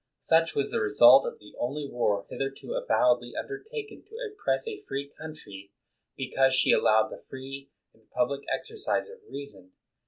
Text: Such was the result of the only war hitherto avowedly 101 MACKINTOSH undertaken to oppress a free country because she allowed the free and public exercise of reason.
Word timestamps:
Such 0.17 0.55
was 0.55 0.71
the 0.71 0.81
result 0.81 1.27
of 1.27 1.37
the 1.37 1.53
only 1.59 1.87
war 1.87 2.25
hitherto 2.27 2.73
avowedly 2.73 3.33
101 3.33 3.35
MACKINTOSH 3.35 3.37
undertaken 3.37 4.03
to 4.05 4.25
oppress 4.33 4.67
a 4.67 4.81
free 4.87 5.09
country 5.09 5.73
because 6.17 6.55
she 6.55 6.71
allowed 6.71 7.09
the 7.09 7.21
free 7.29 7.69
and 7.93 8.09
public 8.09 8.41
exercise 8.51 9.09
of 9.11 9.19
reason. 9.29 9.73